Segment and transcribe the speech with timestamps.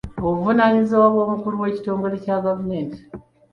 [0.27, 2.99] Obuvunaanyizibwa bw'omukulu w'ekitongole gavumenti.